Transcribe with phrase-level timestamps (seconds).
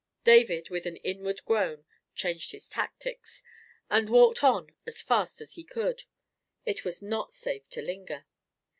[0.23, 3.43] David, with an inward groan, changed his tactics,
[3.87, 6.05] and walked on as fast as he could.
[6.65, 8.25] It was not safe to linger.